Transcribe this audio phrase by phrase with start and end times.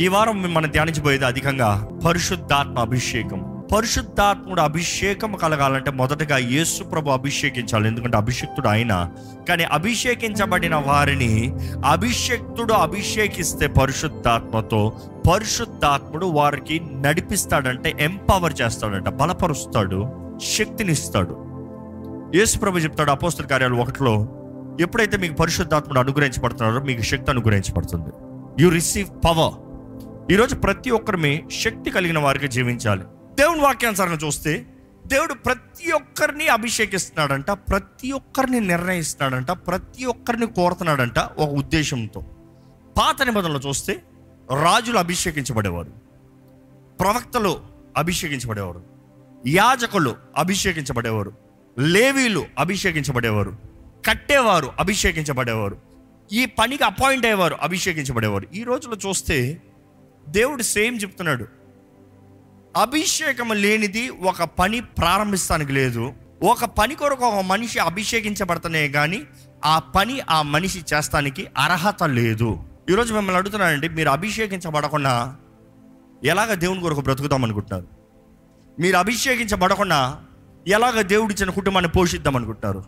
[0.00, 3.66] ఈ వారం మనం ధ్యానించబోయేది అధికంగా పరిశుద్ధాత్మ అభిషేకం.
[3.76, 7.88] పరిశుద్ధాత్ముడు అభిషేకం కలగాలంటే మొదటగా యేసు ప్రభు అభిషేకించాలి.
[7.88, 9.10] ఎందుకంటే అభిషక్తుడు ఆయన.
[9.48, 11.54] కానీ అభిషేకించబడిన వారిని
[11.86, 14.92] అభిషక్తుడు అభిషేకిస్తే పరిశుద్ధాత్మతో
[15.32, 20.08] పరిశుద్ధాత్ముడు వారికి నడిపిస్తాడంటే ఎంపవర్ చేస్తాడంట బలపరుస్తాడు
[20.44, 21.36] శక్తినిస్తాడు.
[22.38, 24.28] యేసు ప్రభు చెప్తాడు అపోస్తుల కార్యాలు ఒకటిలో
[24.80, 28.10] ఎప్పుడైతే మీకు పరిశుద్ధాత్ముడు అనుగ్రహించబడుతున్నారో మీకు శక్తి అనుగ్రహించబడుతుంది.
[28.62, 29.65] You receive power.
[30.30, 33.04] ఈరోజు ప్రతి ఒక్కరిమి శక్తి కలిగిన వారికి జీవించాలి.
[33.34, 34.66] దేవుని వాక్యానుసారంగా చూస్తే
[35.06, 42.20] దేవుడు ప్రతి ఒక్కరిని అభిషేకిస్తున్నాడంట ప్రతి ఒక్కరిని నిర్ణయిస్తున్నాడంట ప్రతి ఒక్కరిని కోరుతున్నాడంట ఒక ఉద్దేశంతో.
[42.98, 44.02] పాత నిబంధనలు చూస్తే
[44.62, 45.92] రాజులు అభిషేకించబడేవారు
[47.00, 47.60] ప్రవక్తలు
[47.96, 48.82] అభిషేకించబడేవారు
[49.46, 51.32] యాజకులు అభిషేకించబడేవారు
[51.78, 53.56] లేవీలు అభిషేకించబడేవారు
[54.06, 55.76] కట్టేవారు అభిషేకించబడేవారు
[56.32, 58.46] ఈ పనికి అపాయింట్ అయ్యేవారు అభిషేకించబడేవారు.
[58.54, 59.62] ఈ రోజులో చూస్తే
[60.28, 61.46] దేవుడు సేమ్ చెప్తున్నాడు.
[62.76, 66.12] అభిషేకం లేనిది ఒక పని ప్రారంభిస్తానికి లేదు.
[66.42, 69.22] ఒక పని కొరకు ఒక మనిషి అభిషేకించబడతనే కానీ
[69.64, 72.58] ఆ పని ఆ మనిషి చేస్తానికి అర్హత లేదు.
[72.90, 75.36] ఈరోజు మిమ్మల్ని అడుగుతున్నానండి మీరు అభిషేకించబడకుండా
[76.24, 77.86] ఎలాగ దేవుని కొరకు బ్రతుకుదాం అనుకుంటున్నారు?
[78.80, 80.20] మీరు అభిషేకించబడకుండా
[80.66, 82.84] ఎలాగ దేవుడిచ్చిన కుటుంబాన్ని పోషిద్దాం అనుకుంటున్నారు?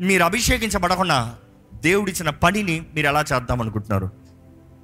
[0.00, 1.36] మీరు అభిషేకించబడకుండా
[1.74, 4.27] దేవుడిచ్చిన పనిని మీరు ఎలా చేద్దాం అనుకుంటున్నారు?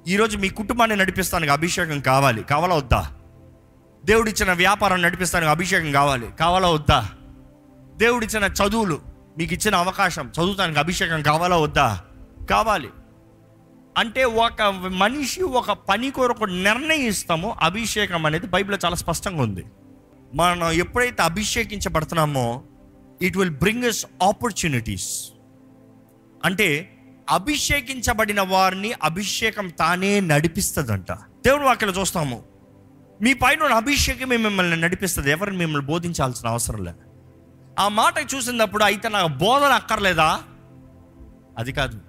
[0.07, 2.43] ఈరోజు మీ కుటుంబాన్ని నడిపిస్తానికి అభిషేకం కావాలి.
[2.43, 3.11] కావాలా వద్దా?
[4.05, 6.27] దేవుడిచ్చిన వ్యాపారం నడిపిస్తానికి అభిషేకం కావాలి.
[6.39, 7.09] కావాలా వద్దా?
[7.97, 9.01] దేవుడిచ్చిన చదువులు
[9.37, 12.03] మీకు ఇచ్చిన అవకాశం చదువుతానికి అభిషేకం కావాలా వద్దా?
[12.49, 12.89] కావాలి.
[13.97, 19.65] అంటే ఒక మనిషి ఒక పని కొరకు నిర్ణయిస్తామో అభిషేకం అనేది బైబిల్లో చాలా స్పష్టంగా ఉంది.
[20.35, 22.63] మనం ఎప్పుడైతే అభిషేకించబడుతున్నామో
[23.21, 25.29] it will bring us opportunities
[26.45, 26.94] అంటే
[27.29, 31.11] అభిషేకించబడిన వారిని అభిషేకం తానే నడిపిస్తుందంట.
[31.11, 32.43] దేవుడు వాక్యలో చూస్తాము.
[33.21, 35.31] మీ పైన అభిషేకమే మిమ్మల్ని నడిపిస్తుంది.
[35.31, 36.97] ఎవరిని మిమ్మల్ని బోధించాల్సిన అవసరం లేదు.
[37.79, 40.39] ఆ మాట చూసినప్పుడు అయితే నాకు బోధన అక్కర్లేదా?
[41.57, 41.99] అది కాదు.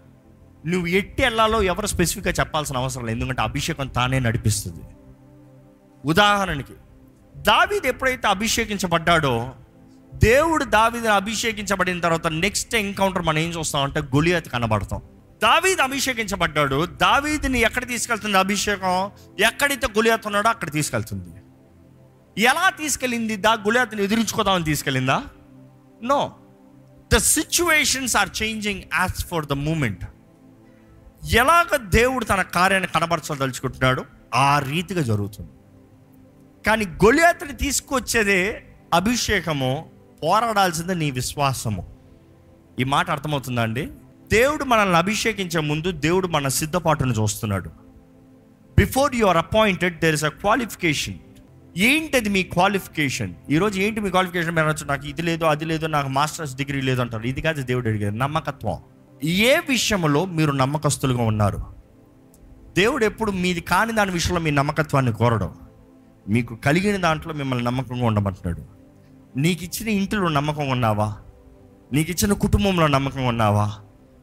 [0.66, 3.18] నువ్వు ఎట్టి వెళ్ళాలో ఎవరు స్పెసిఫిక్గా చెప్పాల్సిన అవసరం లేదు.
[3.18, 4.80] ఎందుకంటే అభిషేకం తానే నడిపిస్తుంది.
[6.04, 6.72] ఉదాహరణకి
[7.36, 9.50] దావీది ఎప్పుడైతే అభిషేకించబడ్డాడో
[10.14, 15.02] దేవుడు దావీదిని అభిషేకించబడిన తర్వాత నెక్స్ట్ ఎన్కౌంటర్ మనం ఏం చూస్తామంటే గొలియత్ కనబడతాం.
[15.42, 16.86] దావీద్ అభిషేకించబడ్డాడు.
[16.86, 19.10] దావీదిని ఎక్కడ తీసుకెళ్తుంది అభిషేకం?
[19.40, 21.42] ఎక్కడైతే గొలియత్ ఉన్నాడో అక్కడ తీసుకెళ్తుంది.
[22.42, 23.36] ఎలా తీసుకెళ్ళింది?
[23.36, 25.22] దా గొలియత్ని ఎదిరించుకోదామని తీసుకెళ్ళిందా?
[26.02, 26.36] No
[27.12, 30.04] the situations are changing as for the moment
[31.32, 34.04] ఎలాగ దేవుడు తన కార్యాన్ని కనబరచదలుచుకుంటున్నాడు?
[34.34, 35.50] ఆ రీతిగా జరుగుతుంది.
[36.66, 39.90] కానీ గొలియాతని తీసుకొచ్చేదే అభిషేకము
[40.22, 41.96] పోరాడాల్సిందే నీ విశ్వాసము.
[42.78, 43.90] ఈ మాట అర్థమవుతుందా అండి?
[44.32, 47.70] దేవుడు మనల్ని అభిషేకించే ముందు దేవుడు మన సిద్ధపాటును చూస్తున్నాడు.
[48.78, 51.14] Before you are appointed there is a qualification
[51.76, 56.08] ఏంటది మీ క్వాలిఫికేషన్ ఈరోజు ఏంటి మీ క్వాలిఫికేషన్ మీరు అనొచ్చు నాకు ఇది లేదు అది లేదు నాకు
[56.08, 57.22] మాస్టర్స్ డిగ్రీ లేదు అంటారు.
[57.22, 58.78] ఇది కాదు దేవుడు అడిగారు నమ్మకత్వం.
[59.24, 61.58] ఏ విషయంలో మీరు నమ్మకస్తులుగా ఉన్నారు?
[62.76, 65.54] దేవుడు ఎప్పుడు మీది కాని దాని విషయంలో మీ నమ్మకత్వాన్ని కోరడం.
[66.28, 68.62] మీకు కలిగిన దాంట్లో మిమ్మల్ని నమ్మకంగా ఉండమంటున్నాడు.
[69.38, 71.16] నీకు ఇచ్చిన ఇంటిలో నమ్మకం ఉన్నావా?
[71.92, 73.72] నీకు ఇచ్చిన కుటుంబంలో నమ్మకం ఉన్నావా?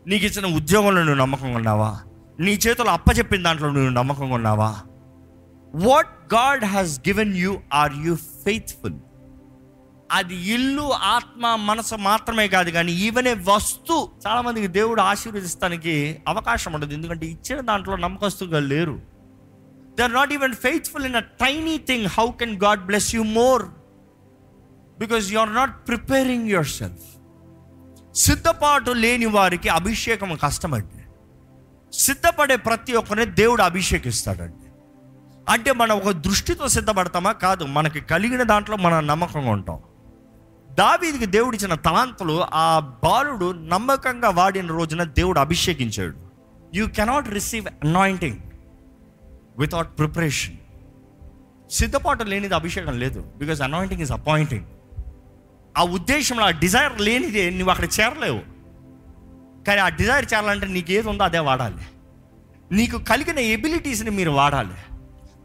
[0.07, 1.99] నీకు ఇచ్చిన ఉద్యోగంలో నువ్వు నమ్మకం ఉన్నావా
[2.39, 4.71] నీ చేతిలో అప్పచెప్పిన దాంట్లో నువ్వు నమ్మకంగా ఉన్నావా
[5.73, 8.99] what God has given you are you faithful
[10.11, 14.09] అది ఇల్లు ఆత్మ మనసు మాత్రమే కాదు కానీ ఈవెన్ ఏ వస్తు.
[14.27, 16.93] చాలా మందికి దేవుడు ఆశీర్వదిస్తానికి అవకాశం ఉండదు.
[16.93, 19.01] ఎందుకంటే ఇచ్చిన దాంట్లో నమ్మకస్తుగా లేరు.
[19.97, 23.63] They are not even faithful in a tiny thing how can God bless you more
[24.99, 27.07] because you are not preparing yourself
[28.15, 31.03] సిద్ధపాటు లేని వారికి అభిషేకం కష్టమండి.
[31.93, 34.67] సిద్ధపడే ప్రతి ఒక్కరిని దేవుడు అభిషేకిస్తాడండి.
[35.49, 37.31] అంటే మనం ఒక దృష్టితో సిద్ధపడతామా?
[37.31, 39.79] కాదు మనకి కలిగిన దాంట్లో మనం నమ్మకంగా ఉంటాం.
[40.71, 46.17] దావీదికి దేవుడిచ్చిన తలాంతులు ఆ బాలుడు నమ్మకంగా వాడిన రోజున దేవుడు అభిషేకించాడు.
[46.75, 48.37] You cannot receive anointing
[49.57, 50.57] without preparation
[51.71, 54.65] సిద్ధపాటు లేనిది అభిషేకం లేదు బికాజ్ అనాయింటింగ్ ఇస్ అపాయింటింగ్
[55.77, 58.41] ఆ ఉద్దేశంలో ఆ డిజైర్ లేనిదే నువ్వు అక్కడ చేరలేవు.
[59.65, 61.87] కానీ ఆ డిజైర్ చేరాలంటే నీకు ఏది ఉందో అదే వాడాలి.
[62.71, 64.95] నీకు కలిగిన ఎబిలిటీస్ని మీరు వాడాలి.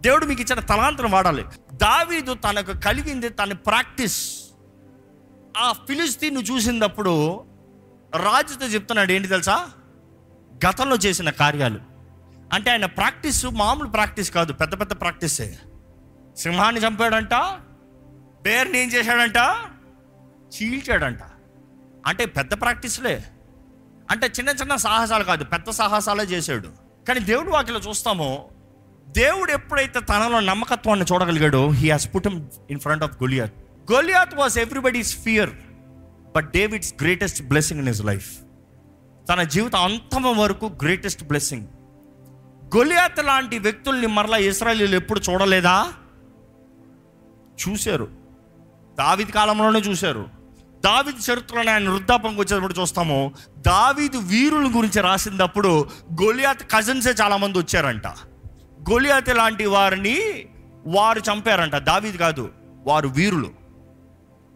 [0.03, 1.45] దేవుడు మీకు ఇచ్చిన తలాంతరం వాడాలి.
[1.73, 4.39] దావీదు తనకు కలిగింది తన ప్రాక్టీస్
[5.57, 7.45] ఆ ఫిలిస్తీన్ చూసినప్పుడు
[8.17, 9.67] రాజుతో చెప్తున్నాడు ఏంటి తెలుసా?
[10.67, 11.79] గతంలో చేసిన కార్యాలు.
[12.53, 15.59] అంటే ఆయన ప్రాక్టీస్ మామూలు ప్రాక్టీస్ కాదు పెద్ద పెద్ద ప్రాక్టీసే
[16.37, 17.35] సింహాన్ని చంపాడంట
[18.43, 19.39] బేర్ని ఏం చేశాడంట?
[20.57, 21.19] చీల్చాడంట.
[22.07, 23.25] అంటే పెద్ద ప్రాక్టీస్లే.
[24.11, 26.69] అంటే చిన్న చిన్న సాహసాలు కాదు పెద్ద సాహసాలే చేశాడు.
[27.09, 28.49] కానీ దేవుడు వాక్యలో చూస్తాము
[29.09, 32.27] దేవుడు ఎప్పుడైతే తనలో నమ్మకత్వాన్ని చూడగలిగాడో he has put
[32.71, 33.55] in front of Goliath
[33.93, 35.51] Goliath was everybody's fear
[36.37, 38.39] but David's greatest blessing in his life
[39.29, 41.67] తన జీవితం అంతమ వరకు గ్రేటెస్ట్ బ్లెస్సింగ్
[42.77, 45.93] గొలియాత్ లాంటి వ్యక్తుల్ని మరలా ఇస్రాయలీలు ఎప్పుడు చూడలేదా?
[47.69, 48.09] చూశారు.
[48.99, 50.38] దావిది కాలంలోనే చూశారు.
[50.85, 53.33] దావిది చరిత్రలో ఆయన వృద్ధాపంకి వచ్చేటప్పుడు చూస్తాము.
[53.59, 55.89] దావీదు వీరుల గురించి రాసినప్పుడు
[56.23, 58.07] గొలియాత్ కజిన్సే చాలా మంది వచ్చారంట.
[58.91, 60.47] గొలియాత్ లాంటి వారిని
[60.87, 61.77] వారు చంపారంట.
[61.77, 62.51] దావీది కాదు
[62.87, 63.51] వారు వీరులు.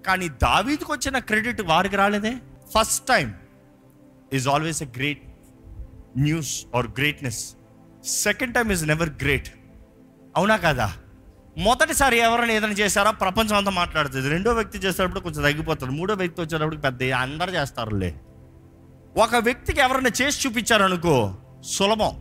[0.06, 2.34] కానీ దావీదికి వచ్చిన క్రెడిట్ వారికి రాలేదే?
[2.78, 3.34] First time
[4.32, 5.22] is always a great
[6.18, 7.54] news or greatness
[8.04, 9.48] second time is never great
[10.36, 10.92] అవునా కదా?
[11.58, 13.10] మొదటిసారి ఎవరైనా ఏదైనా చేశారా?
[13.10, 14.28] ప్రపంచం అంతా మాట్లాడుతుంది.
[14.28, 15.92] రెండో వ్యక్తి చేసేటప్పుడు కొంచెం తగ్గిపోతుంది.
[15.92, 18.20] మూడో వ్యక్తి వచ్చేటప్పుడు పెద్ద అందరు చేస్తారులే.
[19.16, 21.34] ఒక వ్యక్తికి ఎవరైనా చేసి చూపించారనుకో
[21.64, 22.20] సులభం.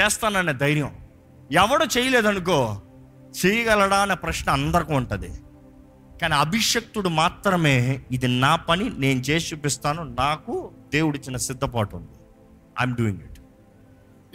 [0.00, 0.96] చేస్తాననే ధైర్యం.
[1.52, 2.82] ఎవడో చేయలేదనుకో
[3.46, 5.30] చేయగలడా అనే ప్రశ్న అందరికీ ఉంటుంది.
[6.22, 12.12] కానీ అభిషక్తుడు మాత్రమే ఇది నా పని నేను చేసి చూపిస్తాను నాకు దేవుడిచ్చిన సిద్ధపాటు ఉంది.
[12.80, 13.31] ఐఎమ్ డూయింగ్ ఇట్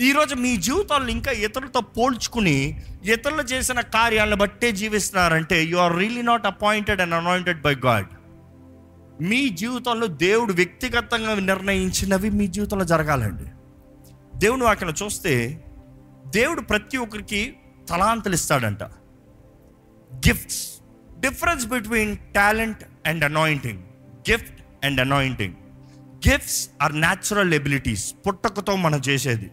[0.02, 6.46] ఈరోజు మీ జీవితాలను ఇంకా ఇతరులతో పోల్చుకుని ఇతరులు చేసిన కార్యాలను బట్టే జీవిస్తున్నారంటే you are really not
[6.46, 8.08] appointed and anointed by God
[9.22, 13.48] మీ జీవితంలో దేవుడు వ్యక్తిగతంగా నిర్ణయించినవి మీ జీవితంలో జరగాలండి.
[14.36, 15.64] దేవుని వాక్యం చూస్తే
[16.28, 17.56] దేవుడు ప్రతి ఒక్కరికి
[17.90, 18.84] తలాంతలు ఇస్తాడంట.
[20.28, 20.64] Gifts
[21.20, 23.80] difference between talent and anointing
[24.32, 25.54] gift and anointing
[26.30, 29.52] gifts are natural abilities పుట్టకతో మనం చేసేది.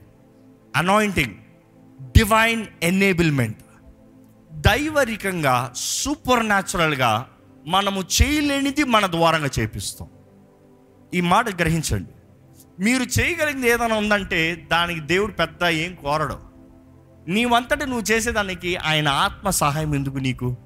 [0.76, 1.34] అనాయింటింగ్
[2.18, 3.58] డివైన్ ఎనేబుల్మెంట్
[4.52, 7.26] దైవరికంగా సూపర్ న్యాచురల్గా
[7.66, 10.08] మనము చేయలేనిది మన ద్వారంగా చేపిస్తాం.
[11.14, 12.10] ఈ మాట గ్రహించండి.
[12.82, 16.38] మీరు చేయగలిగింది ఏదైనా ఉందంటే దానికి దేవుడు పెద్ద ఏం కోరడు.
[17.28, 20.56] నీవంతటి నువ్వు చేసేదానికి ఆయన ఆత్మ సహాయం ఎందుకు నీకు?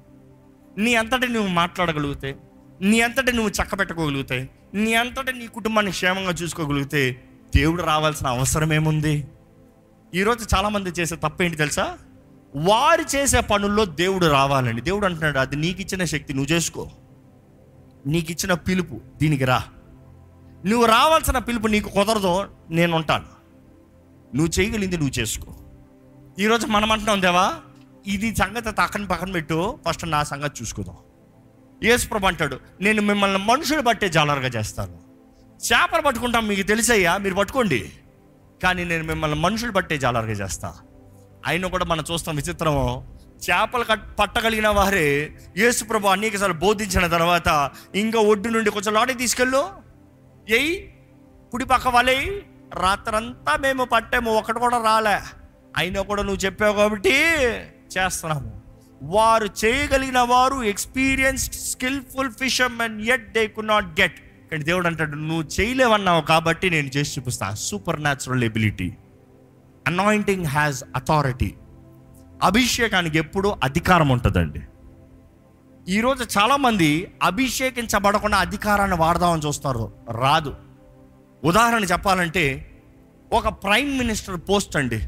[0.77, 2.35] నీ అంతటి నువ్వు మాట్లాడగలిగితే
[2.81, 7.23] నీ అంతటి నువ్వు చక్క నీ అంతటి నీ కుటుంబాన్ని క్షేమంగా చూసుకోగలిగితే
[7.55, 9.27] దేవుడు రావాల్సిన అవసరం ఏముంది?
[10.15, 11.97] ఈరోజు చాలామంది చేసే తప్పేంటి తెలుసా?
[12.55, 14.81] వారు చేసే పనుల్లో దేవుడు రావాలండి.
[14.81, 16.89] దేవుడు అంటున్నాడు అది నీకు ఇచ్చిన శక్తి నువ్వు చేసుకో.
[18.07, 19.63] నీకు ఇచ్చిన పిలుపు దీనికి రా.
[20.65, 23.25] నువ్వు రావాల్సిన పిలుపు నీకు కుదరదు నేను ఉంటాను.
[24.35, 25.55] నువ్వు చేయగలిగింది నువ్వు చేసుకో.
[26.39, 27.53] ఈరోజు మనం అంటున్నాం దేవా
[28.07, 29.79] ఇది సంగతి పక్కన పక్కన పెట్టు.
[29.89, 30.97] ఫస్ట్ నా సంగతి చూసుకుందాం.
[31.83, 34.97] యేసుప్రభు అంటాడు నేను మిమ్మల్ని మనుషులు పట్టే జాలరుగా చేస్తాను.
[35.73, 37.91] చేపలు పట్టుకుంటాం మీకు తెలిసయ్యా మీరు పట్టుకోండి.
[38.63, 40.73] కానీ నేను మిమ్మల్ని మనుషులు బట్టే జాలరుగా చేస్తా.
[41.47, 43.15] అయినా కూడా మనం చూస్తాం విచిత్రము
[43.49, 49.69] చేపలు కట్ పట్టగలిగిన వారే యేసుప్రభు అనేకసార్లు బోధించిన తర్వాత ఇంకా ఒడ్డు నుండి కొంచెం లోటకి తీసుకెళ్ళు.
[50.49, 50.93] ఎయి
[51.51, 55.19] కుడి పక్క వలే రాత్రంతా మేము పట్టాము ఒకటి కూడా రాలే.
[55.77, 57.15] అయినా కూడా నువ్వు చెప్పావు కాబట్టి
[57.97, 58.61] చేస్తున్నాము.
[59.01, 65.61] వారు చేయగలిగిన వారు experienced skilful fishermen at they could not get కానీ దేవుడు అంటాడు నువ్వు
[65.61, 67.53] చేయలేవన్నావు కాబట్టి నేను చేసి చూపిస్తా.
[68.01, 68.95] Supernatural ability
[69.87, 71.53] anointing has authority
[72.43, 74.61] అభిషేకానికి ఎప్పుడూ అధికారం ఉంటుందండి.
[75.87, 79.93] ఈరోజు చాలామంది అభిషేకించబడకుండా అధికారాన్ని వాడదామని చూస్తారు.
[80.11, 80.55] రాదు.
[81.43, 82.65] ఉదాహరణ చెప్పాలంటే
[83.33, 85.07] ఒక ప్రైమ్ మినిస్టర్ పోస్ట్ అండి.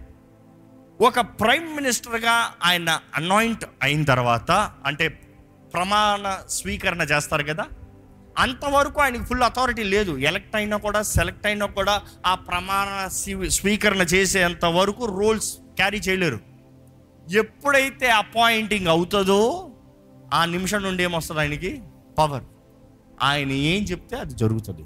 [1.02, 4.52] ఒక ప్రైమ్ మినిస్టర్గా ఆయన అనాయింట్ అయిన తర్వాత
[4.86, 5.08] అంటే
[5.74, 7.66] ప్రమాణ స్వీకరణ చేస్తారు కదా
[8.38, 10.18] అంతవరకు ఆయనకి ఫుల్ అథారిటీ లేదు.
[10.18, 13.08] ఎలక్ట్ అయినా కూడా సెలెక్ట్ అయినా కూడా ఆ ప్రమాణ
[13.58, 16.40] స్వీకరణ చేసేంత వరకు రోల్స్ క్యారీ చేయలేరు.
[17.32, 19.72] ఎప్పుడైతే అపాయింటింగ్ అవుతుందో
[20.34, 21.82] ఆ నిమిషం నుండి ఏమొస్తుంది ఆయనకి?
[22.18, 22.44] పవర్
[23.24, 24.84] ఆయన ఏం చెప్తే అది జరుగుతుంది.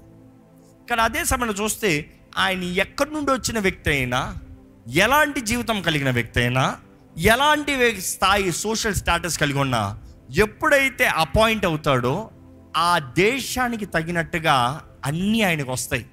[0.89, 4.39] కానీ అదే సమయంలో చూస్తే ఆయన ఎక్కడి నుండి వచ్చిన వ్యక్తి అయినా
[4.87, 6.77] ఎలాంటి జీవితం కలిగిన వ్యక్తి అయినా
[7.17, 10.01] ఎలాంటి స్థాయి సోషల్ స్టాటస్ కలిగి ఉన్నా
[10.35, 12.29] ఎప్పుడైతే అపాయింట్ అవుతాడో
[12.75, 16.05] ఆ దేశానికి తగినట్టుగా అన్నీ ఆయనకు వస్తాయి.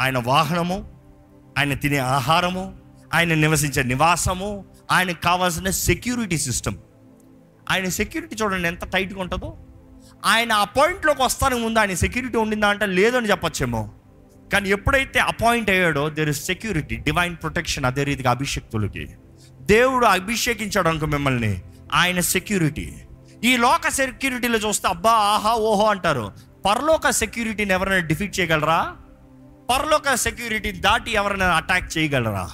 [0.00, 0.94] ఆయన వాహనము
[1.58, 2.78] ఆయన తినే ఆహారము
[3.14, 6.76] ఆయన నివసించే నివాసము ఆయనకు కావాల్సిన సెక్యూరిటీ సిస్టమ్.
[7.70, 9.58] ఆయన సెక్యూరిటీ చూడండి ఎంత టైట్గా ఉంటుందో.
[10.24, 13.90] ఆయన ఆ పాయింట్లోకి వస్తానికి ముందు ఆయన సెక్యూరిటీ ఉండిందా అంటే లేదని చెప్పొచ్చేమో.
[14.52, 19.08] కానీ ఎప్పుడైతే appoint అయ్యాడో there is security divine protection అదే రీతిగా అభిషక్తులకి.
[19.60, 21.62] దేవుడు అభిషేకించడానికి మిమ్మల్ని
[21.92, 22.92] ఆయన సెక్యూరిటీ.
[23.44, 26.26] ఈ లోక సెక్యూరిటీలో చూస్తే అబ్బా ఆహా ఓహో అంటారు.
[26.66, 28.78] పరలోక సెక్యూరిటీని ఎవరైనా డిఫీట్ చేయగలరా?
[29.70, 32.44] పరలోక సెక్యూరిటీ దాటి ఎవరైనా అటాక్ చేయగలరా?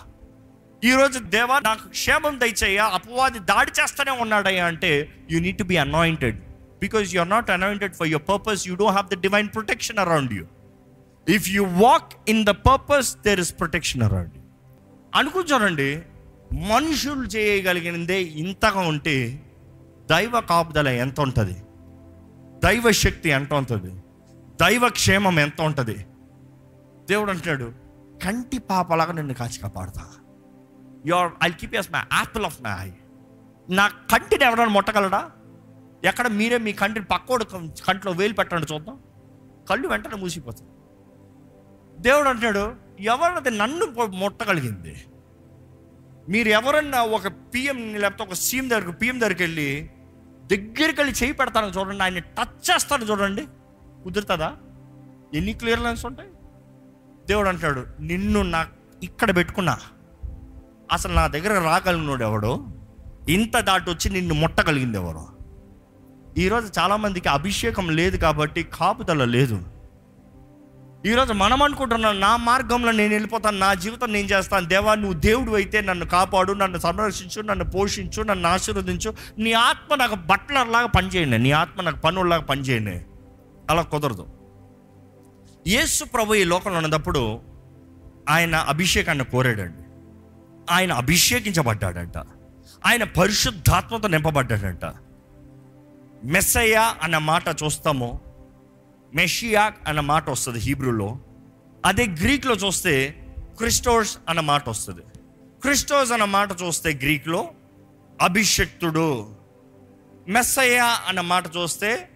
[0.83, 4.91] ఈరోజు దేవా నాకు క్షేమం దయచేయ అపవాది దాడి చేస్తూనే ఉన్నాడయ్యా అంటే
[5.31, 6.37] you need to be anointed
[6.81, 10.33] because you are not anointed for your purpose you don't have the divine protection around
[10.33, 10.45] you
[11.27, 14.43] if you walk in the purpose there is protection around you
[15.15, 15.91] అనుకుంటారండి
[16.71, 19.17] మనుషులు చేయగలిగినదే ఇంతగా ఉంటే
[20.11, 21.57] దైవ కాపుదల ఎంత ఉంటుంది?
[22.65, 23.93] దైవ శక్తి ఎంత ఉంటుంది?
[24.63, 25.97] దైవ క్షేమం ఎంత ఉంటుంది?
[27.11, 27.69] దేవుడు అంటున్నాడు
[28.25, 30.05] కంటి పాపలాగా నిన్ను కాచి కాపాడుతా
[31.11, 32.91] your I keep as my apple of my eye
[33.69, 35.23] నా కంటిని ఎవరైనా ముట్టగలడా?
[36.11, 37.45] ఎక్కడ మీరే మీ కంటిని పక్కోడు
[37.87, 38.97] కంటిలో వేలు పెట్టండి చూద్దాం.
[39.71, 40.71] కళ్ళు వెంటనే మూసిపోతుంది
[42.09, 42.65] దేవుడు అంటున్నాడు
[43.13, 43.87] ఎవరినది నన్ను
[44.23, 44.95] ముట్టగలిగింది?
[46.29, 49.71] మీరు ఎవరన్నా ఒక పిఎం లేకపోతే ఒక సీఎం దగ్గరకు పిఎం దగ్గరికి వెళ్ళి
[50.51, 53.47] దగ్గరికి వెళ్ళి చేయి పెడతాను చూడండి ఆయన టచ్ చేస్తాను చూడండి.
[54.05, 54.57] కుదురుతుందా?
[55.35, 56.29] ఎన్ని క్లియర్ లైన్స్ ఉంటాయి?
[57.29, 58.67] దేవుడు అంటాడు నిన్ను నా
[59.03, 59.79] ఇక్కడ పెట్టుకున్నా.
[60.93, 62.65] అసలు నా దగ్గర రాగలిగినోడు ఎవడో?
[63.29, 65.29] ఇంత దాటి వచ్చి నిన్ను ముట్టగలిగింది ఎవరో?
[66.39, 69.65] ఈరోజు చాలామందికి అభిషేకం లేదు కాబట్టి కాపుదల లేదు.
[71.07, 74.67] ఈరోజు మనం అనుకుంటున్నాం నా మార్గంలో నేను వెళ్ళిపోతాను నా జీవితం నేను చేస్తాను.
[74.67, 79.15] దేవా నువ్వు దేవుడు అయితే నన్ను కాపాడు నన్ను సంరక్షించు నన్ను పోషించు నన్ను ఆశీర్వదించు.
[79.39, 81.39] నీ ఆత్మ నాకు బట్టలలాగా పనిచేయండి.
[81.39, 83.01] నీ ఆత్మ నాకు పనుల్లాగా పనిచేయండి.
[83.71, 84.27] అలా కుదరదు.
[85.67, 87.41] యేసు ప్రభు ఈ లోకంలో ఉన్నప్పుడు
[88.29, 89.83] ఆయన అభిషేకాన్ని కోరాడండి.
[90.71, 92.19] ఆయన అభిషేకించబడ్డాడంట.
[92.87, 94.85] ఆయన పరిశుద్ధాత్మతో నింపబడ్డాడంట.
[96.25, 98.30] మెస్సయ్య అన్న మాట చూస్తాము.
[99.15, 101.19] మెషియాక్ అన్న మాట వస్తుంది హీబ్రూలో.
[101.87, 103.25] అదే గ్రీక్లో చూస్తే
[103.59, 105.03] క్రిస్టోస్ అన్న మాట వస్తుంది.
[105.63, 107.51] క్రిస్టోస్ అన్న మాట చూస్తే గ్రీక్లో
[108.23, 109.37] అభిషక్తుడు.
[110.29, 112.09] మెస్సయ్య అన్న మాట చూస్తే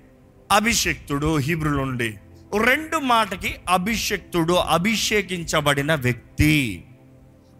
[0.52, 2.18] అభిషక్తుడు హీబ్రూలో నుండి.
[2.64, 6.84] రెండు మాటకి అభిషక్తుడు అభిషేకించబడిన వ్యక్తి.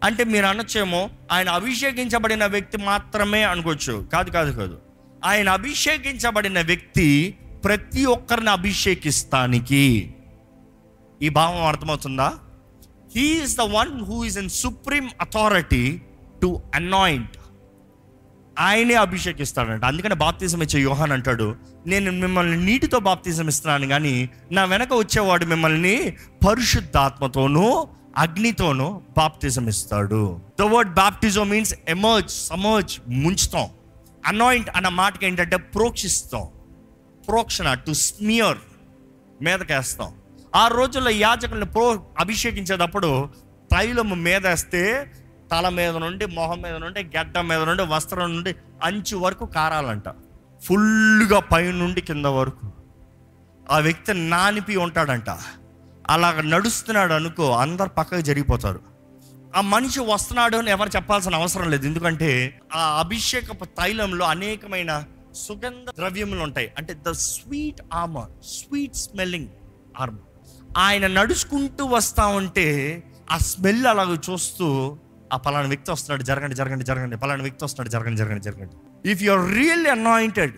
[0.03, 4.09] అంటే మీరు అనొచ్చేమో ఆయన అభిషేకించబడిన వ్యక్తి మాత్రమే అనుకోవచ్చు.
[4.13, 4.81] కాదు కాదు కాదు.
[5.25, 10.15] ఆయన అభిషేకించబడిన వ్యక్తి ప్రతి ఒక్కరిని అభిషేకిస్తానికి.
[11.21, 12.33] ఈ భావం అర్థమవుతుందా?
[13.15, 16.01] He is the one who is in supreme authority
[16.41, 17.37] to anoint
[18.59, 19.85] ఆయనే అభిషేకిస్తాడంట.
[19.85, 21.55] అందుకని బాప్తిజం ఇచ్చే యోహాన్ అంటాడు
[21.87, 26.17] నేను మిమ్మల్ని నీటితో బాప్తిజం ఇస్తున్నాను కానీ నా వెనక వచ్చేవాడు మిమ్మల్ని
[26.47, 30.39] పరిశుద్ధాత్మతోనూ అగ్నితోనూ బాప్తిజం ఇస్తాడు.
[30.59, 33.69] The word baptism means emerge submerge ముంచుతాం.
[34.25, 36.47] Anoint అన్న మాటకి ఏంటంటే ప్రోక్షిస్తాం.
[37.27, 38.57] ప్రోక్షణ టు స్మియర్
[39.41, 40.13] మీదకేస్తాం.
[40.55, 43.29] ఆ రోజుల్లో యాజకుల్ని ప్రో అభిషేకించేటప్పుడు
[43.71, 45.11] తైలము మీదేస్తే
[45.51, 50.03] తల మీద నుండి మొహం మీద నుండి గడ్డ మీద నుండి వస్త్రం నుండి అంచు వరకు కారాలంట.
[50.61, 52.71] ఫుల్గా పైనుండి కింద వరకు.
[53.71, 55.29] ఆ వ్యక్తి నానిపి ఉంటాడంట.
[56.09, 58.79] అలాగ నడుస్తున్నాడు అనుకో అందరు పక్కకు జరిగిపోతారు.
[59.55, 61.85] ఆ మనిషి వస్తున్నాడు అని ఎవరు చెప్పాల్సిన అవసరం లేదు.
[61.85, 65.03] ఎందుకంటే ఆ అభిషేకపు తైలంలో అనేకమైన
[65.35, 66.71] సుగంధ ద్రవ్యములు ఉంటాయి.
[66.77, 69.49] అంటే the sweet armour sweet smelling
[69.99, 70.23] armour
[70.77, 72.67] ఆయన నడుచుకుంటూ వస్తా ఉంటే
[73.31, 74.67] ఆ స్మెల్ అలాగ చూస్తూ
[75.33, 78.75] ఆ పలానా వ్యక్తి వస్తున్నాడు జరగండి జరగండి జరగండి పలానా వ్యక్తి వస్తున్నాడు జరగండి జరగండి జరగండి.
[79.11, 80.53] If you are really anointed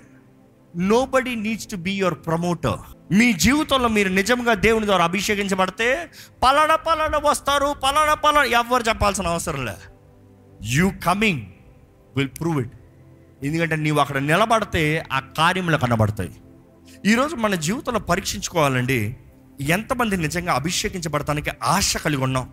[1.06, 2.80] nobody needs to be your promoter
[3.12, 5.88] మీ జీవితంలో మీరు నిజంగా దేవుని ద్వారా అభిషేకించబడితే
[6.44, 9.76] పలానా పలానా వస్తారు పలానా పలానా ఎవరు చెప్పాల్సిన అవసరం లే.
[10.70, 11.44] You coming
[12.16, 12.76] will prove it
[13.44, 16.32] ఎందుకంటే నీవు అక్కడ నిలబడితే ఆ కార్యములు కనబడతాయి.
[17.06, 19.18] ఈరోజు మన జీవితంలో పరీక్షించుకోవాలండి
[19.62, 22.50] ఎంతమంది నిజంగా అభిషేకించబడటానికి ఆశ కలిగి ఉన్నాం?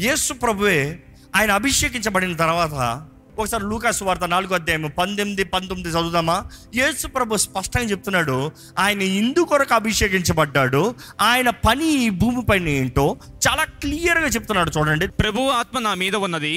[0.00, 1.02] యేసు ప్రభువే
[1.36, 3.06] ఆయన అభిషేకించబడిన తర్వాత
[3.38, 6.36] ఒకసారి లూకాసు వార్త నాలుగో అధ్యాయం పంతొమ్మిది పంతొమ్మిది చదువుదామా?
[6.78, 8.36] యేసు ప్రభు స్పష్టంగా చెప్తున్నాడు
[8.84, 10.82] ఆయన ఇందు కొరకు అభిషేకించబడ్డాడు
[11.28, 13.06] ఆయన పని ఈ భూమిపైన ఏంటో
[13.46, 15.06] చాలా క్లియర్గా చెప్తున్నాడు చూడండి.
[15.22, 16.54] ప్రభు ఆత్మ నా మీద ఉన్నది.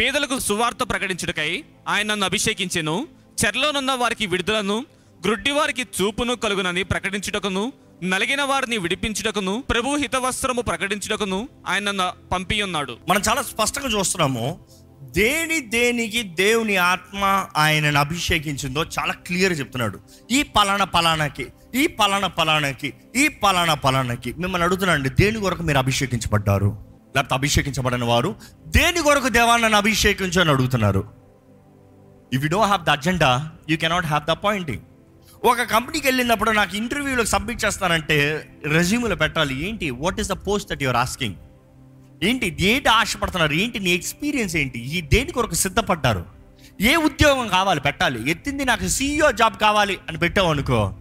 [0.00, 1.50] బీదలకు సువార్త ప్రకటించుటకై
[1.92, 2.96] ఆయన నన్ను అభిషేకించెను
[3.42, 4.78] చెరలోనున్న వారికి విడుదలను
[5.20, 7.64] గ్రుడ్డి వారికి చూపును కలుగునని ప్రకటించుటకును
[8.12, 11.38] నలిగిన వారిని విడిపించుటకును ప్రభు హితవస్త్రము ప్రకటించుటకును
[11.68, 14.46] ఆయన నన్ను పంపి ఉన్నాడు మనం చాలా స్పష్టంగా చూస్తున్నాము
[15.02, 19.98] దేని దేనికి దేవుని ఆత్మ ఆయనను అభిషేకించిందో చాలా క్లియర్ చెప్తున్నాడు.
[20.30, 26.78] ఈ పలానా పలానాకి ఈ పలానా పలానాకి ఈ పలానా పలానాకి మిమ్మల్ని అడుగుతున్నాండి దేని కొరకు మీరు అభిషేకించబడ్డారు?
[27.16, 31.04] లేకపోతే అభిషేకించబడిన వారు దేని కొరకు దేవాన్ని అభిషేకించు అని అడుగుతున్నారు?
[32.32, 34.80] If you don't have the agenda you cannot have the pointing
[35.44, 39.68] ఒక కంపెనీకి వెళ్ళినప్పుడు నాకు ఇంటర్వ్యూలో సబ్మిట్ చేస్తానంటే రెజ్యూమ్లో పెట్టాలి.
[39.68, 39.90] ఏంటి?
[39.90, 41.34] What is the post that your asking
[42.22, 43.52] ఏంటి ఏంటి ఆశపడుతున్నారు?
[43.52, 44.78] ఏంటి నీ ఎక్స్పీరియన్స్ ఏంటి?
[44.78, 46.24] ఈ దేని కొరకు సిద్ధపడ్డారు?
[46.80, 47.80] ఏ ఉద్యోగం కావాలి?
[47.80, 48.30] పెట్టాలి.
[48.30, 50.94] ఎత్తింది నాకు సీఈఓ జాబ్ కావాలి అని పెట్టావు అనుకో.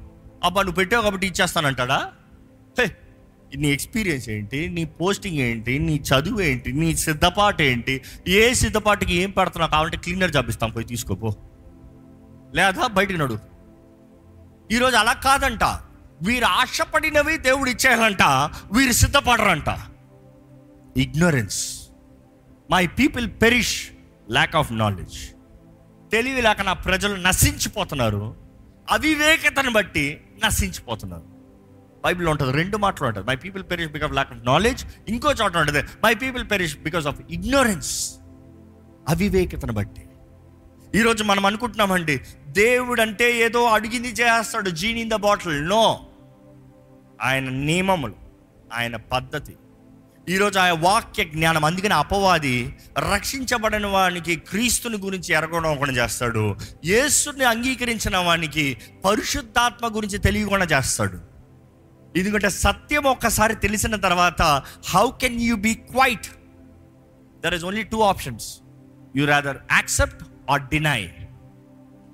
[0.43, 2.11] అబ్బా నువ్వు పెట్టావు కాబట్టి ఇచ్చేస్తానంటాడా?
[2.79, 2.95] హే
[3.55, 4.69] నీ ఎక్స్పీరియన్స్ ఏంటి?
[4.69, 5.79] నీ పోస్టింగ్ ఏంటి?
[5.79, 6.71] నీ చదువు ఏంటి?
[6.71, 8.01] నీ సిద్ధపాటు ఏంటి?
[8.27, 10.69] ఏ సిద్ధపాటుకి ఏం పెడుతున్నావు కావాలంటే క్లీనర్ జాబ్ ఇస్తాం.
[10.69, 11.35] పోయి తీసుకోపో
[12.55, 13.39] లేదా బయటికి నడు.
[14.71, 15.63] ఈరోజు అలా కాదంట.
[16.21, 18.21] వీరు ఆశపడినవి దేవుడు ఇచ్చేయాలంట.
[18.73, 19.69] వీరు సిద్ధపడరంట.
[20.97, 21.87] Ignorance
[22.71, 23.89] my people perish
[24.31, 25.17] lack of knowledge
[26.11, 28.35] తెలివి లేక నా ప్రజలు నశించిపోతున్నారు.
[28.89, 31.23] అవివేకతను బట్టి నశించిపోతున్నారు.
[32.05, 33.27] బైబిల్ ఉంటుంది రెండు మాటలు ఉంటుంది.
[33.27, 37.21] My people perish because lack of knowledge ఇంకో చోట ఉంటుంది my people perish because of
[37.29, 38.15] ignorance
[39.09, 40.01] అవివేకతను బట్టి.
[40.95, 45.69] ఈరోజు మనం అనుకుంటున్నామండి దేవుడు అంటే ఏదో అడిగింది చేస్తాడు genie in the bottle.
[45.69, 45.99] No.
[47.21, 48.15] ఆయన నియమములు
[48.73, 49.55] ఆయన పద్ధతి.
[50.31, 52.75] ఈరోజు ఆయన వాక్య జ్ఞానం అందుకని అపవాది
[53.13, 56.55] రక్షించబడిన వానికి క్రీస్తుని గురించి ఎరగడం చేస్తాడు.
[56.85, 61.19] యేసుని అంగీకరించిన వానికి పరిశుద్ధాత్మ గురించి తెలియకుండా చేస్తాడు.
[62.17, 64.41] ఎందుకంటే సత్యం ఒక్కసారి తెలిసిన తర్వాత
[64.89, 66.27] how can you be quiet
[67.43, 68.57] there is only two options
[69.15, 71.09] you rather accept or deny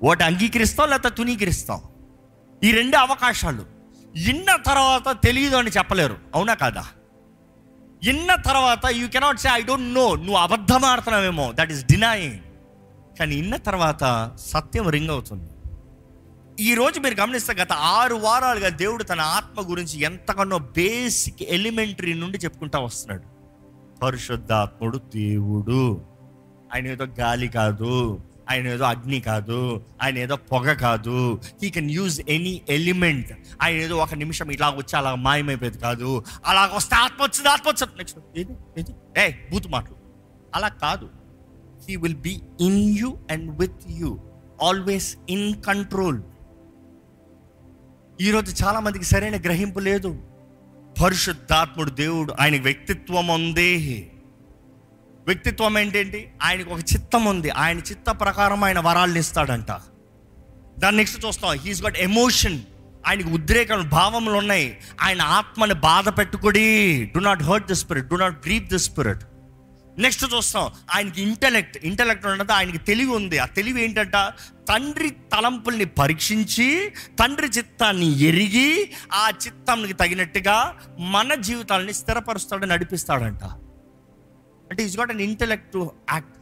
[0.03, 1.81] ఒకటి అంగీకరిస్తాం లేకపోతే తునీకరిస్తాం
[2.63, 3.65] ఈ రెండు అవకాశాలు.
[4.17, 6.17] ఇన్న తర్వాత తెలియదు అని చెప్పలేరు.
[6.35, 6.85] అవునా కాదా?
[8.03, 12.39] ఇన్న తర్వాత you cannot say I don't know నువ్వు అబద్ధం ఆడుతున్నావేమో దట్ ఈస్ డినాయింగ్
[13.19, 15.49] కానీ ఇన్న తర్వాత సత్యం రింగ్ అవుతుంది.
[16.59, 22.79] ఈరోజు మీరు గమనిస్తే గత ఆరు వారాలుగా దేవుడు తన ఆత్మ గురించి ఎంతగానో బేసిక్ ఎలిమెంటరీ నుండి చెప్పుకుంటా
[22.79, 23.23] వస్తున్నాడు.
[23.99, 26.01] పరిశుద్ధాత్ముడు దేవుడు.
[26.73, 28.19] ఆయన ఏదో గాలి కాదు.
[28.49, 33.97] ఆయన ఏదో అగ్ని కాదు ఆయన ఏదో పొగ కాదు he can use any element ఆయన ఏదో
[33.97, 36.23] ఒక నిమిషం ఇలా వచ్చి అలా మాయమైపోయేది కాదు.
[36.45, 37.97] అలా వస్తే ఆత్మ వచ్చింది ఆత్మ వచ్చింది.
[37.97, 39.21] నెక్స్ట్ ఏది ఏది?
[39.21, 39.95] ఏ బూతు మాటలు.
[40.55, 41.09] అలా కాదు.
[41.89, 44.19] He will be in you and with you
[44.63, 46.21] always in control
[48.21, 50.19] ఈరోజు చాలామందికి సరైన గ్రహింపు లేదు.
[51.03, 54.11] పరిశుద్ధాత్ముడు దేవుడు ఆయన వ్యక్తిత్వం ఉందే.
[55.27, 56.31] వ్యక్తిత్వం ఏంటేంటి?
[56.43, 57.49] ఆయనకు ఒక చిత్తం ఉంది.
[57.49, 59.71] ఆయన చిత్త ప్రకారం ఆయన వరాలను ఇస్తాడంట.
[60.79, 61.51] దాన్ని నెక్స్ట్ చూస్తాం.
[61.53, 62.61] హీస్ గట్ ఎమోషన్
[63.07, 64.77] ఆయనకు ఉద్రేకం భావములు ఉన్నాయి.
[65.01, 67.05] ఆయన ఆత్మని బాధ పెట్టుకుడి.
[67.15, 69.21] Do not hurt the spirit do not grieve the spirit
[69.97, 70.71] next చూస్తాం.
[70.95, 73.37] ఆయనకి ఇంటలెక్ట్ ఇంటలెక్ట్ ఉన్నది ఆయనకి తెలివి ఉంది.
[73.37, 74.13] ఆ తెలివి ఏంటంట?
[74.69, 83.39] తండ్రి తలంపుల్ని పరీక్షించి తండ్రి చిత్తాన్ని ఎరిగి ఆ చిత్తానికి తగినట్టుగా మన జీవితాలని స్థిరపరుస్తాడు నడిపిస్తాడంట.
[84.71, 85.81] అంటే is got an intellect to
[86.13, 86.33] act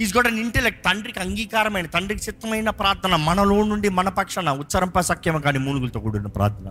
[0.00, 5.38] is got an intellect తండ్రికి అంగీకారమైన తండ్రికి చిత్తమైన ప్రార్థన మనలో నుండి మన పక్షాన ఉచ్చరంప సఖ్యమ
[5.46, 6.68] కానీ మూలుగులతో కూడిన ప్రార్థన.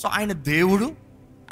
[0.00, 0.86] సో ఆయన దేవుడు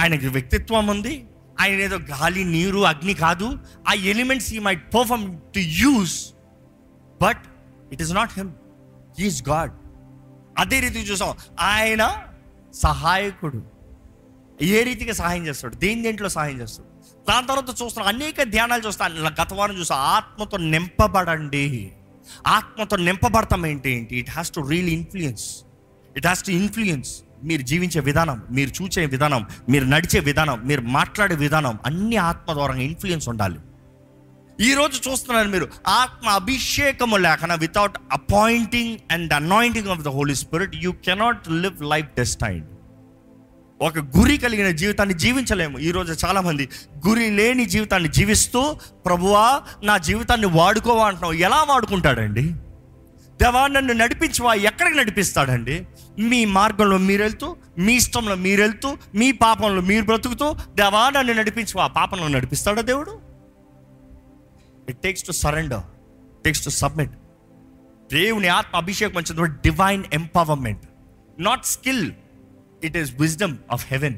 [0.00, 1.14] ఆయనకి వ్యక్తిత్వం ఉంది
[1.60, 3.46] ఆయన ఏదో గాలి నీరు అగ్ని కాదు
[3.90, 6.16] ఆ ఎలిమెంట్స్ ఈ might perform to use
[7.20, 7.44] but
[7.92, 8.50] it is not him
[9.28, 9.74] is God
[10.62, 11.32] అదే రీతి చూసాం
[11.72, 12.02] ఆయన
[12.84, 13.58] సహాయకుడు.
[14.62, 15.74] ఏ రీతిగా సహాయం చేస్తాడు?
[15.74, 16.88] దేని దేంట్లో సహాయం చేస్తాడు?
[17.30, 21.92] దాని తర్వాత చూస్తున్నాం అనేక ధ్యానాలు చూస్తాను గత వారం చూసా ఆత్మతో నింపబడండి.
[22.46, 24.16] ఆత్మతో నింపబడతాం ఏంటి ఏంటి?
[24.16, 25.64] It has to real influence
[26.16, 31.34] it has to influence మీరు జీవించే విధానం మీరు చూసే విధానం మీరు నడిచే విధానం మీరు మాట్లాడే
[31.34, 33.58] విధానం అన్ని ఆత్మ ద్వారా ఇన్ఫ్లుయెన్స్ ఉండాలి.
[34.60, 40.92] ఈరోజు చూస్తున్నారు మీరు ఆత్మ అభిషేకము లేకన without appointing and anointing of the holy spirit you
[40.92, 42.64] cannot live life destine
[43.82, 45.78] ఒక గురి కలిగిన జీవితాన్ని జీవించలేము.
[45.78, 46.68] ఈరోజు చాలామంది
[47.08, 51.32] గురి లేని జీవితాన్ని జీవిస్తూ ప్రభువా నా జీవితాన్ని వాడుకోవా అంటున్నావు.
[51.32, 52.42] ఎలా వాడుకుంటాడండి?
[53.42, 54.54] దేవా నన్ను నడిపించవా?
[54.54, 55.86] ఎక్కడికి నడిపిస్తాడండి?
[56.18, 61.86] మీ మార్గంలో మీరు వెళ్తూ మీ ఇష్టంలో మీరు వెళ్తూ మీ పాపంలో మీరు బ్రతుకుతూ దేవా నన్ను నడిపించవా?
[61.86, 63.18] పాపంలో నడిపిస్తాడా దేవుడు?
[64.88, 65.80] It takes to surrender
[66.44, 67.10] takes to submit
[68.12, 70.82] దేవుని ఆత్మ అభిషేకం వచ్చిన divine empowerment
[71.38, 72.12] not skill
[72.86, 74.14] it is wisdom of heaven